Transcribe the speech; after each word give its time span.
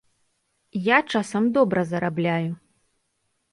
Я 0.85 0.97
часам 1.17 1.51
добра 1.59 1.85
зарабляю. 1.93 2.51